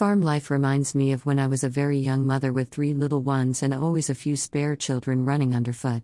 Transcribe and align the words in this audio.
Farm 0.00 0.22
life 0.22 0.50
reminds 0.50 0.94
me 0.94 1.12
of 1.12 1.26
when 1.26 1.38
I 1.38 1.46
was 1.46 1.62
a 1.62 1.68
very 1.68 1.98
young 1.98 2.26
mother 2.26 2.54
with 2.54 2.70
three 2.70 2.94
little 2.94 3.20
ones 3.20 3.62
and 3.62 3.74
always 3.74 4.08
a 4.08 4.14
few 4.14 4.34
spare 4.34 4.74
children 4.74 5.26
running 5.26 5.54
underfoot. 5.54 6.02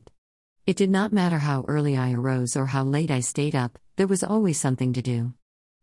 It 0.67 0.76
did 0.76 0.91
not 0.91 1.15
matter 1.15 1.38
how 1.38 1.65
early 1.67 1.96
I 1.96 2.12
arose 2.12 2.58
or 2.58 2.67
how 2.67 2.84
late 2.84 3.10
I 3.10 3.20
stayed 3.20 3.54
up, 3.56 3.78
there 3.96 4.06
was 4.06 4.22
always 4.22 4.60
something 4.60 4.92
to 4.92 5.00
do. 5.00 5.32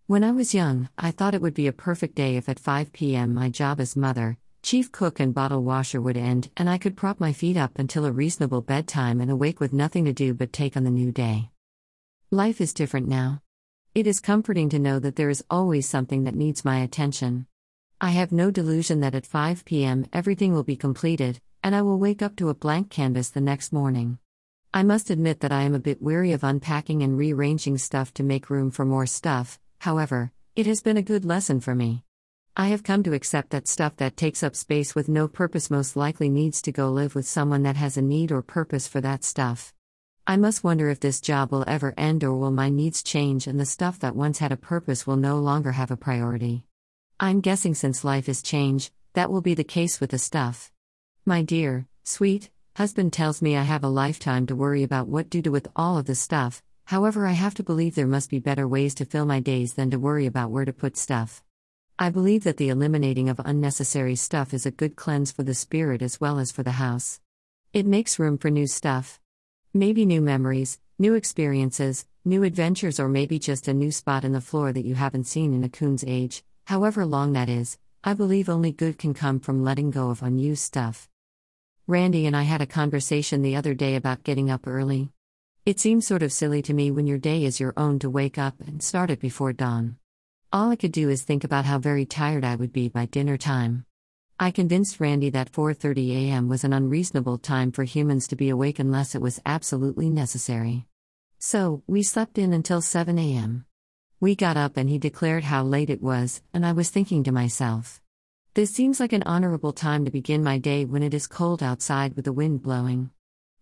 When 0.05 0.23
I 0.23 0.29
was 0.29 0.53
young, 0.53 0.89
I 0.95 1.09
thought 1.09 1.33
it 1.33 1.41
would 1.41 1.55
be 1.55 1.65
a 1.65 1.73
perfect 1.73 2.13
day 2.13 2.35
if 2.37 2.47
at 2.47 2.59
5 2.59 2.93
p.m. 2.93 3.33
my 3.33 3.49
job 3.49 3.79
as 3.79 3.95
mother, 3.95 4.37
chief 4.61 4.91
cook, 4.91 5.19
and 5.19 5.33
bottle 5.33 5.63
washer 5.63 5.99
would 5.99 6.15
end 6.15 6.51
and 6.55 6.69
I 6.69 6.77
could 6.77 6.95
prop 6.95 7.19
my 7.19 7.33
feet 7.33 7.57
up 7.57 7.79
until 7.79 8.05
a 8.05 8.11
reasonable 8.11 8.61
bedtime 8.61 9.21
and 9.21 9.31
awake 9.31 9.59
with 9.59 9.73
nothing 9.73 10.05
to 10.05 10.13
do 10.13 10.35
but 10.35 10.53
take 10.53 10.77
on 10.77 10.83
the 10.83 10.91
new 10.91 11.11
day. 11.11 11.49
Life 12.29 12.61
is 12.61 12.75
different 12.75 13.07
now. 13.07 13.41
It 13.95 14.05
is 14.05 14.19
comforting 14.19 14.69
to 14.69 14.77
know 14.77 14.99
that 14.99 15.15
there 15.15 15.31
is 15.31 15.43
always 15.49 15.89
something 15.89 16.25
that 16.25 16.35
needs 16.35 16.63
my 16.63 16.77
attention. 16.77 17.47
I 18.03 18.09
have 18.09 18.33
no 18.33 18.51
delusion 18.51 18.99
that 18.99 19.15
at 19.15 19.25
5 19.25 19.63
p.m. 19.63 20.07
everything 20.11 20.51
will 20.51 20.65
be 20.65 20.75
completed, 20.75 21.39
and 21.63 21.73
I 21.73 21.83
will 21.83 21.97
wake 21.97 22.21
up 22.21 22.35
to 22.35 22.49
a 22.49 22.53
blank 22.53 22.89
canvas 22.89 23.29
the 23.29 23.39
next 23.39 23.71
morning. 23.71 24.17
I 24.73 24.83
must 24.83 25.09
admit 25.09 25.39
that 25.39 25.53
I 25.53 25.61
am 25.61 25.73
a 25.73 25.79
bit 25.79 26.01
weary 26.01 26.33
of 26.33 26.43
unpacking 26.43 27.01
and 27.01 27.17
rearranging 27.17 27.77
stuff 27.77 28.13
to 28.15 28.23
make 28.23 28.49
room 28.49 28.71
for 28.71 28.83
more 28.83 29.05
stuff, 29.05 29.57
however, 29.79 30.33
it 30.53 30.65
has 30.65 30.81
been 30.81 30.97
a 30.97 31.01
good 31.01 31.23
lesson 31.23 31.61
for 31.61 31.73
me. 31.73 32.03
I 32.57 32.67
have 32.67 32.83
come 32.83 33.03
to 33.03 33.13
accept 33.13 33.51
that 33.51 33.69
stuff 33.69 33.95
that 33.95 34.17
takes 34.17 34.43
up 34.43 34.57
space 34.57 34.93
with 34.93 35.07
no 35.07 35.29
purpose 35.29 35.71
most 35.71 35.95
likely 35.95 36.27
needs 36.27 36.61
to 36.63 36.73
go 36.73 36.91
live 36.91 37.15
with 37.15 37.25
someone 37.25 37.63
that 37.63 37.77
has 37.77 37.95
a 37.95 38.01
need 38.01 38.33
or 38.33 38.41
purpose 38.41 38.85
for 38.85 38.99
that 38.99 39.23
stuff. 39.23 39.73
I 40.27 40.35
must 40.35 40.61
wonder 40.61 40.89
if 40.89 40.99
this 40.99 41.21
job 41.21 41.53
will 41.53 41.63
ever 41.67 41.93
end 41.97 42.25
or 42.25 42.35
will 42.35 42.51
my 42.51 42.67
needs 42.67 43.01
change 43.01 43.47
and 43.47 43.57
the 43.57 43.65
stuff 43.65 43.97
that 43.99 44.13
once 44.13 44.39
had 44.39 44.51
a 44.51 44.57
purpose 44.57 45.07
will 45.07 45.15
no 45.15 45.39
longer 45.39 45.71
have 45.71 45.89
a 45.89 45.95
priority. 45.95 46.65
I'm 47.23 47.39
guessing 47.39 47.73
since 47.73 48.03
life 48.03 48.27
is 48.27 48.41
change, 48.41 48.91
that 49.13 49.31
will 49.31 49.39
be 49.39 49.53
the 49.53 49.63
case 49.63 50.01
with 50.01 50.11
the 50.11 50.17
stuff. 50.17 50.73
My 51.25 51.41
dear, 51.41 51.87
sweet, 52.03 52.49
husband 52.75 53.13
tells 53.13 53.41
me 53.41 53.55
I 53.55 53.61
have 53.61 53.85
a 53.85 53.87
lifetime 53.87 54.45
to 54.47 54.57
worry 54.57 54.83
about 54.83 55.07
what 55.07 55.31
to 55.31 55.41
do 55.41 55.49
with 55.49 55.69
all 55.73 55.97
of 55.97 56.05
the 56.05 56.15
stuff, 56.15 56.61
however, 56.83 57.25
I 57.25 57.31
have 57.31 57.53
to 57.53 57.63
believe 57.63 57.95
there 57.95 58.07
must 58.07 58.29
be 58.29 58.39
better 58.39 58.67
ways 58.67 58.93
to 58.95 59.05
fill 59.05 59.25
my 59.25 59.39
days 59.39 59.75
than 59.75 59.89
to 59.91 59.99
worry 59.99 60.25
about 60.25 60.51
where 60.51 60.65
to 60.65 60.73
put 60.73 60.97
stuff. 60.97 61.41
I 61.97 62.09
believe 62.09 62.43
that 62.43 62.57
the 62.57 62.67
eliminating 62.67 63.29
of 63.29 63.39
unnecessary 63.39 64.17
stuff 64.17 64.53
is 64.53 64.65
a 64.65 64.71
good 64.71 64.97
cleanse 64.97 65.31
for 65.31 65.43
the 65.43 65.53
spirit 65.53 66.01
as 66.01 66.19
well 66.19 66.39
as 66.39 66.51
for 66.51 66.63
the 66.63 66.71
house. 66.71 67.21
It 67.71 67.85
makes 67.85 68.19
room 68.19 68.37
for 68.37 68.49
new 68.49 68.67
stuff. 68.67 69.21
Maybe 69.73 70.05
new 70.05 70.19
memories, 70.19 70.77
new 70.99 71.13
experiences, 71.13 72.05
new 72.25 72.43
adventures, 72.43 72.99
or 72.99 73.07
maybe 73.07 73.39
just 73.39 73.69
a 73.69 73.73
new 73.73 73.93
spot 73.93 74.25
in 74.25 74.33
the 74.33 74.41
floor 74.41 74.73
that 74.73 74.83
you 74.83 74.95
haven't 74.95 75.23
seen 75.23 75.53
in 75.53 75.63
a 75.63 75.69
coon's 75.69 76.03
age, 76.05 76.43
however 76.65 77.05
long 77.05 77.33
that 77.33 77.49
is, 77.49 77.77
I 78.03 78.13
believe 78.13 78.49
only 78.49 78.71
good 78.71 78.97
can 78.97 79.13
come 79.13 79.39
from 79.39 79.63
letting 79.63 79.91
go 79.91 80.09
of 80.09 80.21
unused 80.21 80.63
stuff. 80.63 81.09
Randy 81.87 82.25
and 82.25 82.35
I 82.35 82.43
had 82.43 82.61
a 82.61 82.65
conversation 82.65 83.41
the 83.41 83.55
other 83.55 83.73
day 83.73 83.95
about 83.95 84.23
getting 84.23 84.49
up 84.49 84.67
early. 84.67 85.11
It 85.65 85.79
seems 85.79 86.05
sort 86.05 86.23
of 86.23 86.33
silly 86.33 86.61
to 86.63 86.73
me 86.73 86.91
when 86.91 87.07
your 87.07 87.17
day 87.17 87.45
is 87.45 87.59
your 87.59 87.73
own 87.77 87.99
to 87.99 88.09
wake 88.09 88.37
up 88.37 88.59
and 88.59 88.83
start 88.83 89.09
it 89.09 89.19
before 89.19 89.53
dawn. 89.53 89.97
All 90.51 90.69
I 90.69 90.75
could 90.75 90.91
do 90.91 91.09
is 91.09 91.23
think 91.23 91.43
about 91.43 91.65
how 91.65 91.79
very 91.79 92.05
tired 92.05 92.43
I 92.43 92.55
would 92.55 92.73
be 92.73 92.89
by 92.89 93.05
dinner 93.05 93.37
time. 93.37 93.85
I 94.39 94.51
convinced 94.51 94.99
Randy 94.99 95.29
that 95.29 95.51
4:30 95.51 96.11
a.m. 96.11 96.49
was 96.49 96.63
an 96.63 96.73
unreasonable 96.73 97.37
time 97.37 97.71
for 97.71 97.85
humans 97.85 98.27
to 98.27 98.35
be 98.35 98.49
awake 98.49 98.79
unless 98.79 99.15
it 99.15 99.21
was 99.21 99.39
absolutely 99.45 100.09
necessary. 100.09 100.85
So, 101.39 101.83
we 101.87 102.03
slept 102.03 102.37
in 102.37 102.51
until 102.51 102.81
7 102.81 103.17
a.m. 103.17 103.65
We 104.23 104.35
got 104.35 104.55
up 104.55 104.77
and 104.77 104.89
he 104.89 104.99
declared 104.99 105.43
how 105.43 105.63
late 105.65 105.89
it 105.89 106.01
was, 106.01 106.41
and 106.53 106.65
I 106.65 106.71
was 106.71 106.89
thinking 106.89 107.25
to 107.25 107.33
myself. 107.33 107.99
This 108.53 108.71
seems 108.71 109.01
like 109.01 109.11
an 109.11 109.23
honorable 109.23 109.73
time 109.73 110.05
to 110.05 110.11
begin 110.11 110.41
my 110.41 110.57
day 110.59 110.85
when 110.85 111.03
it 111.03 111.13
is 111.13 111.27
cold 111.27 111.61
outside 111.61 112.15
with 112.15 112.23
the 112.23 112.31
wind 112.31 112.61
blowing. 112.63 113.09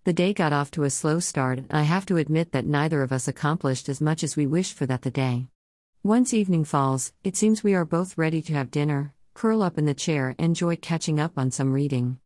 The 0.04 0.14
day 0.14 0.34
got 0.34 0.54
off 0.54 0.70
to 0.72 0.84
a 0.84 0.92
slow 0.92 1.20
start, 1.20 1.58
and 1.58 1.72
I 1.72 1.82
have 1.82 2.06
to 2.06 2.18
admit 2.18 2.52
that 2.52 2.68
neither 2.68 3.02
of 3.02 3.12
us 3.12 3.28
accomplished 3.28 3.90
as 3.90 4.02
much 4.02 4.24
as 4.24 4.38
we 4.38 4.46
wished 4.46 4.76
for 4.76 4.86
that 4.86 5.02
the 5.02 5.10
day. 5.10 5.48
Once 6.04 6.32
evening 6.32 6.66
falls, 6.66 7.12
it 7.24 7.36
seems 7.36 7.64
we 7.64 7.74
are 7.74 7.84
both 7.84 8.16
ready 8.16 8.44
to 8.44 8.54
have 8.54 8.70
dinner, 8.70 9.16
curl 9.34 9.64
up 9.64 9.80
in 9.80 9.88
the 9.88 9.96
chair, 9.96 10.36
and 10.38 10.50
enjoy 10.50 10.76
catching 10.76 11.20
up 11.20 11.40
on 11.40 11.50
some 11.50 11.74
reading. 11.74 12.20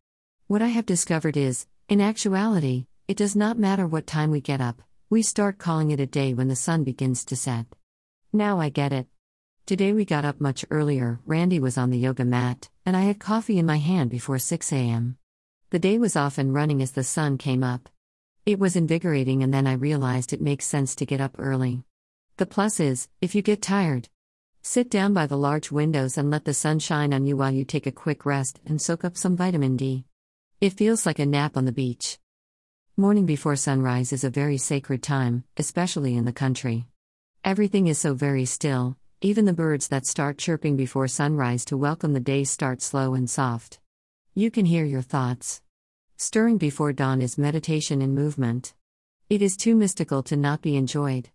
What 0.46 0.60
I 0.60 0.68
have 0.68 0.84
discovered 0.84 1.38
is, 1.38 1.66
in 1.88 2.02
actuality, 2.02 2.84
it 3.08 3.16
does 3.16 3.34
not 3.34 3.58
matter 3.58 3.86
what 3.86 4.06
time 4.06 4.30
we 4.30 4.42
get 4.42 4.60
up, 4.60 4.82
we 5.08 5.22
start 5.22 5.56
calling 5.56 5.90
it 5.90 6.00
a 6.00 6.06
day 6.06 6.34
when 6.34 6.48
the 6.48 6.54
sun 6.54 6.84
begins 6.84 7.24
to 7.24 7.34
set. 7.34 7.64
Now 8.32 8.60
I 8.60 8.68
get 8.68 8.92
it. 8.92 9.06
Today 9.66 9.92
we 9.92 10.04
got 10.04 10.24
up 10.24 10.40
much 10.40 10.64
earlier, 10.70 11.20
Randy 11.24 11.58
was 11.58 11.78
on 11.78 11.90
the 11.90 11.98
yoga 11.98 12.24
mat, 12.24 12.68
and 12.84 12.96
I 12.96 13.02
had 13.02 13.18
coffee 13.18 13.58
in 13.58 13.66
my 13.66 13.78
hand 13.78 14.10
before 14.10 14.38
6 14.38 14.72
a.m. 14.72 15.16
The 15.70 15.78
day 15.78 15.98
was 15.98 16.16
off 16.16 16.38
and 16.38 16.52
running 16.52 16.82
as 16.82 16.92
the 16.92 17.04
sun 17.04 17.38
came 17.38 17.64
up. 17.64 17.88
It 18.44 18.58
was 18.58 18.76
invigorating, 18.76 19.42
and 19.42 19.52
then 19.52 19.66
I 19.66 19.72
realized 19.72 20.32
it 20.32 20.40
makes 20.40 20.66
sense 20.66 20.94
to 20.96 21.06
get 21.06 21.20
up 21.20 21.36
early. 21.38 21.82
The 22.36 22.46
plus 22.46 22.78
is, 22.78 23.08
if 23.20 23.34
you 23.34 23.42
get 23.42 23.62
tired, 23.62 24.08
sit 24.62 24.90
down 24.90 25.14
by 25.14 25.26
the 25.26 25.36
large 25.36 25.72
windows 25.72 26.18
and 26.18 26.30
let 26.30 26.44
the 26.44 26.54
sun 26.54 26.78
shine 26.78 27.14
on 27.14 27.26
you 27.26 27.36
while 27.36 27.52
you 27.52 27.64
take 27.64 27.86
a 27.86 27.92
quick 27.92 28.26
rest 28.26 28.60
and 28.66 28.80
soak 28.80 29.04
up 29.04 29.16
some 29.16 29.36
vitamin 29.36 29.76
D. 29.76 30.04
It 30.60 30.74
feels 30.74 31.06
like 31.06 31.18
a 31.18 31.26
nap 31.26 31.56
on 31.56 31.64
the 31.64 31.72
beach. 31.72 32.18
Morning 32.96 33.26
before 33.26 33.56
sunrise 33.56 34.12
is 34.12 34.24
a 34.24 34.30
very 34.30 34.58
sacred 34.58 35.02
time, 35.02 35.44
especially 35.56 36.16
in 36.16 36.24
the 36.24 36.32
country. 36.32 36.86
Everything 37.46 37.86
is 37.86 37.96
so 37.96 38.12
very 38.12 38.44
still, 38.44 38.96
even 39.20 39.44
the 39.44 39.52
birds 39.52 39.86
that 39.86 40.04
start 40.04 40.36
chirping 40.36 40.74
before 40.74 41.06
sunrise 41.06 41.64
to 41.66 41.76
welcome 41.76 42.12
the 42.12 42.18
day 42.18 42.42
start 42.42 42.82
slow 42.82 43.14
and 43.14 43.30
soft. 43.30 43.78
You 44.34 44.50
can 44.50 44.66
hear 44.66 44.84
your 44.84 45.00
thoughts. 45.00 45.62
Stirring 46.16 46.58
before 46.58 46.92
dawn 46.92 47.22
is 47.22 47.38
meditation 47.38 48.02
and 48.02 48.16
movement. 48.16 48.74
It 49.30 49.42
is 49.42 49.56
too 49.56 49.76
mystical 49.76 50.24
to 50.24 50.36
not 50.36 50.60
be 50.60 50.74
enjoyed. 50.74 51.30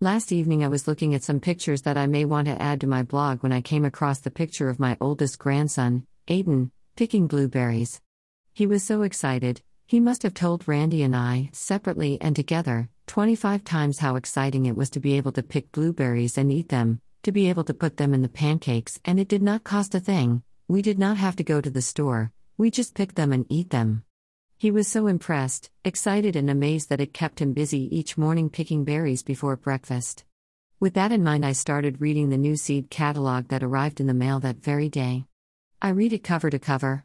Last 0.00 0.32
evening, 0.32 0.64
I 0.64 0.68
was 0.68 0.88
looking 0.88 1.14
at 1.14 1.22
some 1.22 1.40
pictures 1.40 1.82
that 1.82 1.98
I 1.98 2.06
may 2.06 2.24
want 2.24 2.48
to 2.48 2.62
add 2.62 2.80
to 2.80 2.86
my 2.86 3.02
blog 3.02 3.42
when 3.42 3.52
I 3.52 3.60
came 3.60 3.84
across 3.84 4.20
the 4.20 4.30
picture 4.30 4.70
of 4.70 4.80
my 4.80 4.96
oldest 5.02 5.38
grandson, 5.38 6.06
Aiden, 6.28 6.70
picking 6.96 7.26
blueberries. 7.26 8.00
He 8.54 8.66
was 8.66 8.82
so 8.82 9.02
excited, 9.02 9.60
he 9.86 10.00
must 10.00 10.22
have 10.22 10.32
told 10.32 10.66
Randy 10.66 11.02
and 11.02 11.14
I, 11.14 11.50
separately 11.52 12.16
and 12.22 12.34
together, 12.34 12.88
25 13.06 13.62
times 13.62 14.00
how 14.00 14.16
exciting 14.16 14.66
it 14.66 14.76
was 14.76 14.90
to 14.90 15.00
be 15.00 15.14
able 15.14 15.32
to 15.32 15.42
pick 15.42 15.70
blueberries 15.72 16.36
and 16.36 16.50
eat 16.50 16.68
them, 16.68 17.00
to 17.22 17.30
be 17.32 17.48
able 17.48 17.64
to 17.64 17.74
put 17.74 17.96
them 17.96 18.12
in 18.12 18.22
the 18.22 18.28
pancakes, 18.28 19.00
and 19.04 19.20
it 19.20 19.28
did 19.28 19.42
not 19.42 19.64
cost 19.64 19.94
a 19.94 20.00
thing. 20.00 20.42
We 20.68 20.82
did 20.82 20.98
not 20.98 21.16
have 21.16 21.36
to 21.36 21.44
go 21.44 21.60
to 21.60 21.70
the 21.70 21.82
store, 21.82 22.32
we 22.56 22.70
just 22.70 22.94
picked 22.94 23.14
them 23.14 23.32
and 23.32 23.46
eat 23.48 23.70
them. 23.70 24.02
He 24.58 24.70
was 24.70 24.88
so 24.88 25.06
impressed, 25.06 25.70
excited, 25.84 26.34
and 26.34 26.50
amazed 26.50 26.88
that 26.88 27.00
it 27.00 27.12
kept 27.12 27.40
him 27.40 27.52
busy 27.52 27.94
each 27.96 28.18
morning 28.18 28.50
picking 28.50 28.84
berries 28.84 29.22
before 29.22 29.56
breakfast. 29.56 30.24
With 30.80 30.94
that 30.94 31.12
in 31.12 31.22
mind, 31.22 31.46
I 31.46 31.52
started 31.52 32.00
reading 32.00 32.30
the 32.30 32.36
new 32.36 32.56
seed 32.56 32.90
catalog 32.90 33.48
that 33.48 33.62
arrived 33.62 34.00
in 34.00 34.06
the 34.06 34.14
mail 34.14 34.40
that 34.40 34.62
very 34.62 34.88
day. 34.88 35.26
I 35.80 35.90
read 35.90 36.12
it 36.12 36.24
cover 36.24 36.50
to 36.50 36.58
cover. 36.58 37.04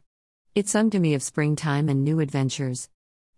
It 0.54 0.68
sung 0.68 0.90
to 0.90 0.98
me 0.98 1.14
of 1.14 1.22
springtime 1.22 1.88
and 1.88 2.02
new 2.02 2.20
adventures. 2.20 2.88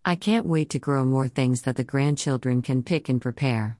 I 0.06 0.16
can't 0.16 0.44
wait 0.44 0.68
to 0.70 0.78
grow 0.78 1.06
more 1.06 1.28
things 1.28 1.62
that 1.62 1.76
the 1.76 1.82
grandchildren 1.82 2.60
can 2.60 2.82
pick 2.82 3.08
and 3.08 3.22
prepare. 3.22 3.78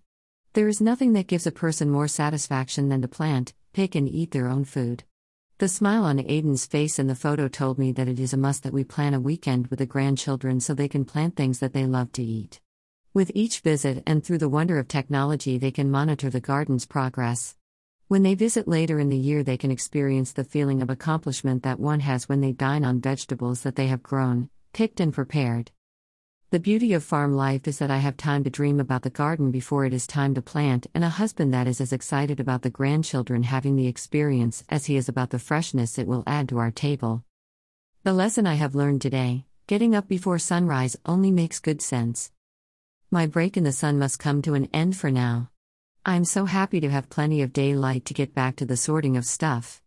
There 0.55 0.69
is 0.69 0.81
nothing 0.81 1.13
that 1.13 1.27
gives 1.27 1.47
a 1.47 1.53
person 1.53 1.91
more 1.91 2.09
satisfaction 2.09 2.89
than 2.89 3.03
to 3.03 3.09
plant, 3.09 3.53
pick, 3.75 3.95
and 3.95 4.09
eat 4.09 4.31
their 4.31 4.49
own 4.49 4.65
food. 4.65 5.05
The 5.59 5.69
smile 5.69 6.05
on 6.05 6.17
Aiden's 6.17 6.65
face 6.65 6.99
in 6.99 7.09
the 7.09 7.15
photo 7.15 7.47
told 7.47 7.79
me 7.79 7.93
that 7.93 8.09
it 8.09 8.19
is 8.19 8.33
a 8.33 8.39
must 8.39 8.63
that 8.63 8.73
we 8.73 8.85
plan 8.85 9.13
a 9.13 9.21
weekend 9.21 9.67
with 9.67 9.81
the 9.81 9.87
grandchildren 9.87 10.61
so 10.61 10.73
they 10.73 10.89
can 10.89 11.05
plant 11.05 11.37
things 11.37 11.59
that 11.59 11.75
they 11.75 11.85
love 11.85 12.11
to 12.13 12.23
eat. 12.23 12.59
With 13.13 13.31
each 13.35 13.61
visit 13.61 14.03
and 14.07 14.25
through 14.25 14.39
the 14.39 14.49
wonder 14.49 14.79
of 14.79 14.89
technology, 14.89 15.59
they 15.59 15.71
can 15.71 15.91
monitor 15.91 16.31
the 16.31 16.41
garden's 16.41 16.87
progress. 16.87 17.55
When 18.09 18.23
they 18.23 18.35
visit 18.35 18.67
later 18.67 18.99
in 18.99 19.11
the 19.11 19.19
year, 19.19 19.43
they 19.43 19.59
can 19.59 19.71
experience 19.71 20.33
the 20.33 20.43
feeling 20.43 20.81
of 20.81 20.89
accomplishment 20.89 21.65
that 21.65 21.79
one 21.79 22.01
has 22.01 22.31
when 22.31 22.41
they 22.41 22.53
dine 22.53 22.83
on 22.83 23.03
vegetables 23.03 23.61
that 23.61 23.77
they 23.77 23.89
have 23.89 24.03
grown, 24.03 24.49
picked, 24.73 25.01
and 25.01 25.13
prepared. 25.13 25.71
The 26.55 26.61
beauty 26.61 26.93
of 26.93 27.03
farm 27.03 27.35
life 27.35 27.67
is 27.67 27.81
that 27.81 27.91
I 27.91 27.97
have 27.97 28.17
time 28.17 28.45
to 28.45 28.49
dream 28.49 28.79
about 28.79 29.03
the 29.03 29.11
garden 29.11 29.51
before 29.51 29.87
it 29.87 29.93
is 29.93 30.07
time 30.07 30.35
to 30.35 30.41
plant, 30.41 30.87
and 30.95 31.03
a 31.03 31.09
husband 31.09 31.53
that 31.53 31.67
is 31.67 31.81
as 31.81 31.93
excited 31.93 32.39
about 32.39 32.63
the 32.63 32.71
grandchildren 32.71 33.43
having 33.43 33.75
the 33.75 33.89
experience 33.89 34.63
as 34.69 34.87
he 34.87 34.95
is 34.95 35.09
about 35.09 35.31
the 35.31 35.41
freshness 35.41 35.99
it 35.99 36.07
will 36.07 36.23
add 36.29 36.49
to 36.51 36.59
our 36.59 36.71
table. 36.71 37.25
The 38.05 38.13
lesson 38.13 38.47
I 38.47 38.55
have 38.55 38.77
learned 38.77 39.03
today 39.03 39.47
getting 39.67 39.97
up 39.97 40.07
before 40.07 40.39
sunrise 40.39 40.97
only 41.05 41.33
makes 41.33 41.59
good 41.59 41.83
sense. 41.83 42.31
My 43.11 43.27
break 43.27 43.57
in 43.57 43.65
the 43.65 43.73
sun 43.73 43.99
must 43.99 44.21
come 44.21 44.41
to 44.43 44.55
an 44.55 44.69
end 44.73 44.97
for 44.97 45.11
now. 45.11 45.51
I 46.07 46.15
am 46.15 46.25
so 46.25 46.45
happy 46.45 46.79
to 46.79 46.89
have 46.89 47.11
plenty 47.11 47.43
of 47.43 47.53
daylight 47.53 48.05
to 48.05 48.15
get 48.15 48.33
back 48.33 48.55
to 48.59 48.65
the 48.65 48.77
sorting 48.77 49.17
of 49.17 49.27
stuff. 49.27 49.83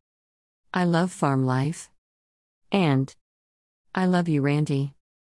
I 0.74 0.84
love 0.84 1.14
farm 1.14 1.46
life. 1.46 1.90
And 2.74 3.16
I 3.96 4.06
love 4.06 4.28
you, 4.28 4.42
Randy. 4.42 4.97